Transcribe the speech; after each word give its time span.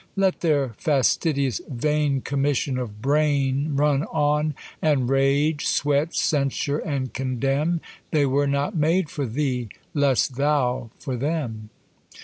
Let 0.15 0.39
their 0.39 0.69
fastidious, 0.79 1.61
vaine 1.69 2.21
Commission 2.21 2.79
of 2.79 3.03
braine 3.03 3.75
Run 3.75 4.03
on, 4.05 4.55
and 4.81 5.07
rage, 5.07 5.67
sweat, 5.67 6.15
censure, 6.15 6.79
and 6.79 7.13
condemn; 7.13 7.81
They 8.09 8.25
were 8.25 8.47
not 8.47 8.75
made 8.75 9.11
for 9.11 9.27
thee, 9.27 9.69
less 9.93 10.27
thou 10.27 10.89
for 10.97 11.15
them. 11.15 11.69